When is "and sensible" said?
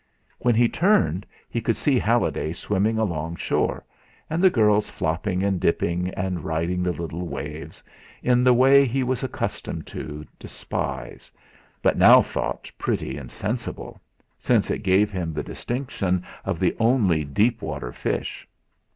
13.15-14.01